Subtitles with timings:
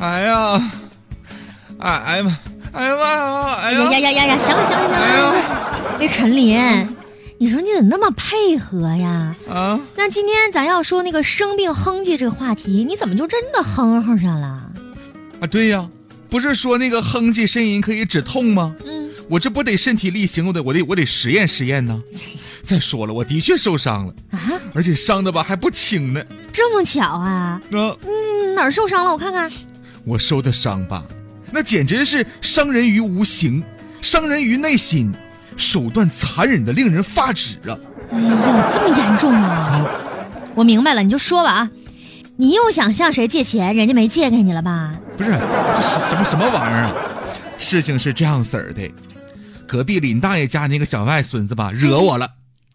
[0.00, 0.70] 哎呀，
[1.78, 2.38] 哎哎呀妈，
[2.72, 4.38] 哎呀妈呀，哎呀呀呀呀呀呀！
[4.38, 6.56] 行了行了行哎了，呀这陈林，
[7.38, 9.34] 你说你怎么那么配合呀？
[9.46, 9.78] 啊！
[9.96, 14.46] 那今天咱要说那个生病哼唧这个话题，你怎么就真的哼哼上了？
[15.40, 15.86] 啊，对呀，
[16.30, 18.74] 不是说那个哼唧呻吟可以止痛吗？
[18.86, 22.00] 嗯，我这不得身体力行，我得我得我得实验实验呢。
[22.64, 24.38] 再说了，我的确受伤了，啊，
[24.74, 26.22] 而且伤的吧还不轻呢。
[26.50, 27.60] 这么巧啊？
[27.72, 29.12] 啊，嗯，哪儿受伤了？
[29.12, 29.50] 我看看。
[30.04, 31.04] 我受的伤吧，
[31.50, 33.62] 那简直是伤人于无形，
[34.00, 35.12] 伤人于内心，
[35.56, 37.76] 手段残忍的令人发指啊！
[38.12, 39.46] 哎呀，这么严重啊！
[39.46, 39.90] 啊，
[40.54, 41.70] 我明白了，你就说吧啊。
[42.36, 44.94] 你又想向谁借钱，人家没借给你了吧？
[45.16, 46.94] 不是，这是什么什么玩意儿啊？
[47.58, 48.90] 事情是这样式儿的，
[49.66, 52.24] 隔壁林大爷家那个小外孙子吧，惹我了。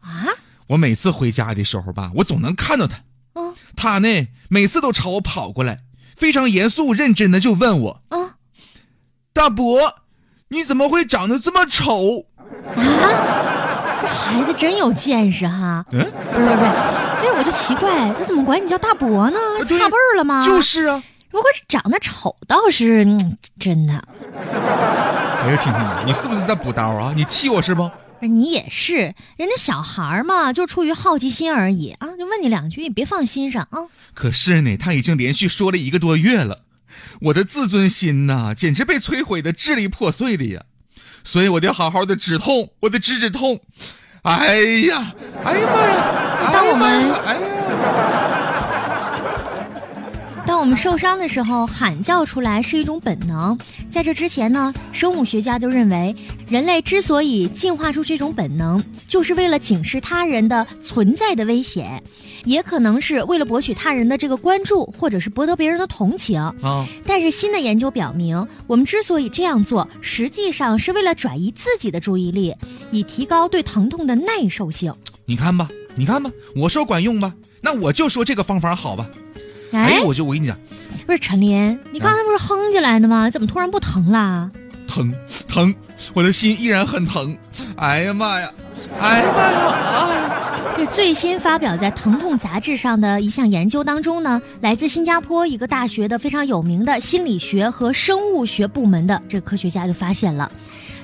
[0.00, 0.28] 啊？
[0.66, 2.98] 我每次回家的时候吧，我总能看到他。
[3.34, 5.80] 嗯他呢，每次都朝我跑过来，
[6.16, 8.36] 非常严肃认真的就问我啊
[9.32, 9.78] ：“大伯，
[10.48, 12.26] 你怎么会长得这么丑
[12.74, 14.00] 啊？
[14.02, 16.00] 这孩子真有见识哈！？”嗯，
[16.32, 19.38] 不是不是不是，因为我就奇怪，他怎么管你叫大伯呢？
[19.66, 20.44] 对差辈儿了吗？
[20.44, 21.02] 就是啊。
[21.30, 23.92] 不过长得丑，倒是、嗯、真的。
[23.92, 27.12] 哎呀，婷婷，你是不是在补刀啊？
[27.16, 27.90] 你气我是不？
[28.20, 33.88] 你也是，人家小孩嘛，就出于好奇心而已啊，就问你两句，你别放心上啊。
[34.14, 36.60] 可是呢，他已经连续说了一个多月了，
[37.20, 40.62] 我的自尊心呐、简直被摧毁的支离破碎的呀！
[41.22, 43.60] 所以我得好好的止痛，我得止止痛。
[44.22, 44.56] 哎
[44.88, 46.50] 呀，哎呀妈呀！
[46.52, 47.12] 当我们
[50.64, 53.56] 我们受伤的时候，喊叫出来是一种本能。
[53.90, 56.16] 在这之前呢，生物学家就认为，
[56.48, 62.02] 人类之所以进化出这种本能，就是为了警示他人的存在的危险，
[62.44, 66.40] 也可能是为了博取他人的这个关注，或者是博得别人的同情。
[66.40, 72.54] 啊，但是新的研究表明，我们之所以这样做，实际上是为了转移自己的注意力，
[72.90, 74.94] 以提高对疼痛的耐受性。
[75.26, 79.06] 你看吧，你看吧，我说管用吧，那我就说这个方法好吧。
[79.74, 80.56] 哎，我就我跟你讲，
[81.06, 83.28] 不是陈林，你刚才不是哼起来的吗？
[83.30, 84.50] 怎么突然不疼啦？
[84.86, 85.12] 疼
[85.48, 85.74] 疼，
[86.12, 87.36] 我的心依然很疼。
[87.76, 88.52] 哎呀妈呀，
[89.00, 90.30] 哎呀妈呀，哎呀！
[90.76, 100.50] 这最新发表在《疼痛》杂志上的一项研究当中呢，来自新加坡一个大学的非常有名的心理学和生物学部门的这个科学家就发现了，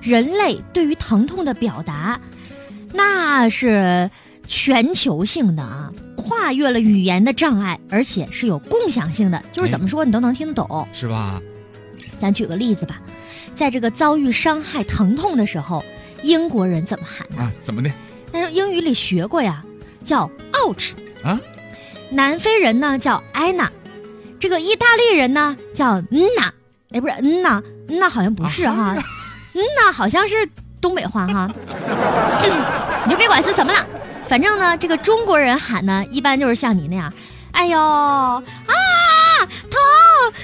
[0.00, 2.18] 人类对于疼痛的表达，
[2.94, 4.10] 那是
[4.48, 10.88] 全球性的啊，跨越了语言的障碍，而且是有共享性的，就是怎么说你都能听得懂。
[10.92, 11.40] 是吧？
[12.18, 13.00] 咱举个例子吧，
[13.54, 15.84] 在这个遭遇伤害、疼痛的时候，
[16.22, 17.42] 英国人怎么喊呢？
[17.42, 17.90] 啊，怎么的？
[18.32, 19.62] 但是英语里学过呀，
[20.04, 20.92] 叫 ouch
[21.22, 21.38] 啊。
[22.10, 23.68] 南非人呢叫 Anna，
[24.40, 26.50] 这个意大利人呢叫 Nna，
[26.90, 29.04] 哎，不是 Nna，Nna 好像不是哈、啊
[29.54, 30.48] n n a 好像是
[30.80, 31.50] 东北话哈。
[33.04, 33.86] 你就别管是什么了，
[34.28, 37.10] 反正呢，这个中国人喊呢，一般就是像你那样，
[37.52, 38.42] 哎呦啊
[39.70, 39.80] 疼，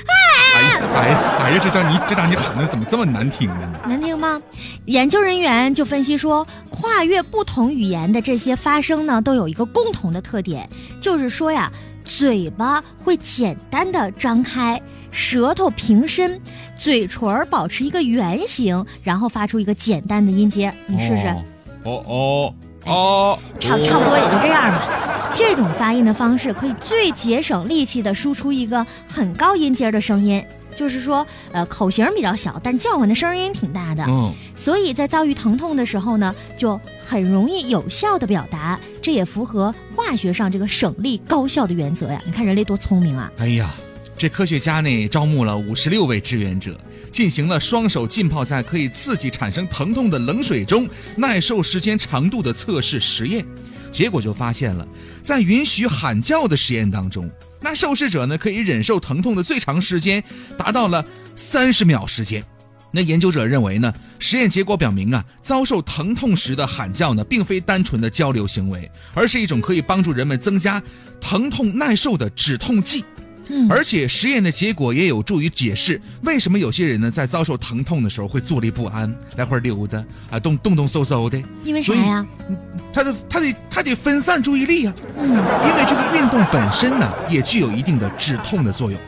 [0.07, 3.81] 哎呀哎呀哎呀，这叫你这让你喊的怎么这么难听呢？
[3.87, 4.41] 难听吗？
[4.87, 10.67] 研究人员就分析说，跨越不同语言的这些发声呢，都有一个共同的特点，
[10.99, 11.71] 就是说呀，
[12.05, 14.81] 嘴巴会简单的张开，
[15.11, 16.41] 舌头平伸，
[16.75, 20.73] 嘴唇儿保持一个圆形，然后发出一个简单的音节。
[20.87, 21.27] 你试试，
[21.85, 22.55] 哦哦
[22.87, 25.33] 哦，差差不多也就这样吧。
[25.35, 30.45] 这种发音的方式可以最节省力气的输出一个很高音阶的声音。
[30.77, 34.05] 就是说，呃，口型比较小，但叫唤的声音挺大的。
[34.09, 42.21] 嗯，所以在遭遇疼痛的时候呢，就很容易有效的表达，这也符合化学上这个省力高效的原则呀。
[42.27, 43.31] 你看人类多聪明啊！
[43.39, 43.73] 哎呀，
[44.19, 46.77] 这科学家呢招募了五十六位志愿者，
[47.15, 50.85] 进行了双手浸泡在可以刺激产生疼痛的冷水中
[51.17, 53.47] 耐受时间长度的测试实验，
[53.93, 54.85] 结果就发现了，
[55.23, 57.31] 在允许喊叫的实验当中，
[57.61, 60.21] 那受试者呢可以忍受疼痛的最长时间
[60.59, 61.07] 达到了
[61.37, 62.43] 三十秒时间。
[62.91, 70.83] 那研究者认为呢，实验结果表明啊，遭受疼痛时的喊叫呢，并非单纯的交流行为，而是一种可以帮助人们增加
[71.21, 73.05] 疼痛耐受的止痛剂。
[73.49, 81.43] 嗯，而且实验的结果也有助于解释为什么有些人呢在遭受疼痛的时候会坐立不安，来回溜达啊，动动动嗖嗖的。
[81.65, 82.27] 因为啥呀？
[82.93, 88.99] 他的他得他得分散注意力啊，嗯，因为这个运动本身呢也具有一定的止痛的作用。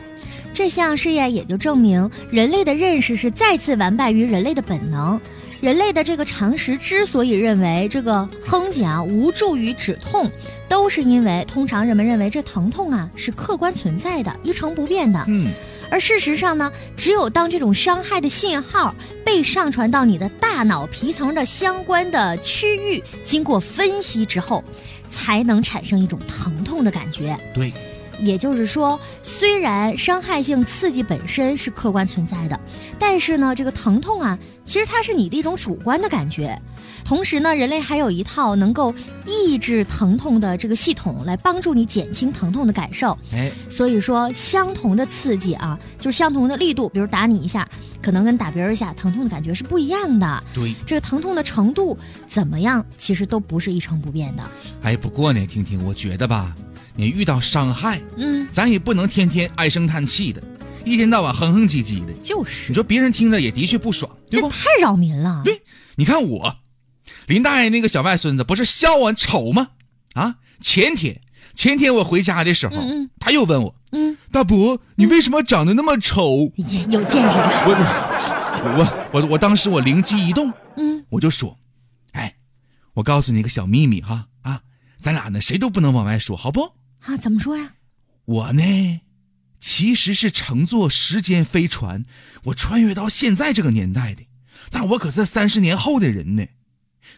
[0.53, 5.19] 这项试验也就证明，人类的认识是再次完败于人类的本能。
[5.59, 10.29] 人类的这个常识之所以认为这个哼唧啊无助于止痛，
[10.69, 15.23] 都是因为通常人们认为这疼痛啊是客观存在的、一成不变的。
[15.27, 15.51] 嗯，
[15.89, 18.93] 而事实上呢，只有当这种伤害的信号
[19.25, 24.63] 被上传到你的大脑皮层的相关的区域，经过分析之后，
[25.09, 27.35] 才能产生一种疼痛的感觉。
[27.53, 27.73] 对，
[28.19, 32.59] 也就是说，虽然伤害性刺激本身是客观存在的，
[32.97, 36.59] 但是呢，这个疼痛啊，其实它是你的一种主观的感觉。
[37.05, 38.93] 同时呢，人类还有一套能够
[39.25, 43.17] 抑制疼痛的这个系统，来帮助你减轻疼痛的感受。
[43.31, 47.67] 哎，所以说，相同的刺激啊，就是相同的力度，比如打你一下，
[48.01, 50.43] 可能跟打别人一下疼痛的感觉是不一样的。
[50.53, 51.97] 对，这个疼痛的程度
[52.27, 54.43] 怎么样，其实都不是一成不变的。
[54.81, 56.53] 哎，不过呢，听听，我觉得吧，
[56.97, 60.41] 你遇到伤害，嗯，咱也不能天天唉声叹气的，
[60.83, 62.11] 一天到晚哼哼唧唧的。
[62.23, 64.49] 就是你，说别人听着也的确不爽，对不？
[64.49, 65.41] 太扰民了。
[65.43, 65.61] 对，
[65.95, 66.57] 你看我，
[67.27, 69.69] 林大爷那个小外孙子不是笑我丑吗？
[70.13, 71.21] 啊，前天
[71.55, 76.51] 前天我回家的时候，嗯嗯他又问我，嗯，大伯，你为什么长得那么丑？
[76.55, 77.63] 也有见识的。
[78.59, 81.55] 我我我我当时我灵机一动，嗯，我就说，
[82.13, 82.35] 哎，
[82.95, 84.61] 我告诉你个小秘密哈啊，
[84.97, 86.71] 咱俩呢谁都不能往外说，好不？
[87.07, 87.73] 啊，怎么说呀？
[88.25, 89.01] 我呢，
[89.59, 92.05] 其实是乘坐时间飞船，
[92.45, 94.23] 我穿越到现在这个年代的，
[94.69, 96.45] 但我可是三十年后的人呢。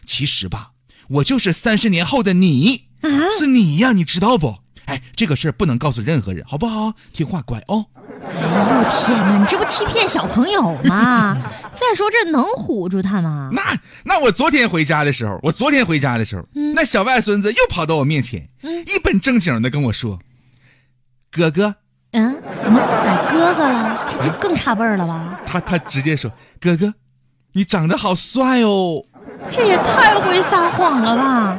[0.06, 0.72] 其实吧，
[1.08, 4.60] 我就是三十年后的你，啊，是你呀，你知道不？
[5.00, 6.92] 哎，这个事儿不能告诉任何人，好不好？
[7.12, 7.86] 听话乖哦。
[8.22, 11.36] 哎呦天哪，你这不欺骗小朋友吗？
[11.74, 13.48] 再说这能唬住他吗？
[13.52, 13.62] 那
[14.04, 20.18] 那我昨天回家的时候，我昨天回家的时候，嗯那小外孙子又跑到我面前，嗯一本正经的跟我说
[21.32, 21.74] ：“哥哥，
[22.12, 24.06] 嗯，怎么改哥哥了？
[24.08, 25.40] 这就更差辈儿了吧？
[25.46, 26.30] 他他直接说，
[26.60, 26.92] 哥哥，
[27.52, 29.02] 你长得好帅哦。”
[29.50, 31.58] 这也太会撒谎了吧！